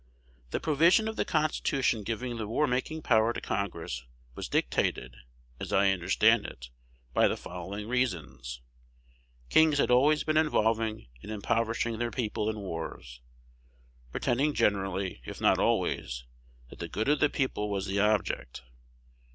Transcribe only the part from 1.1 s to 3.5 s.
the Constitution giving the war making power to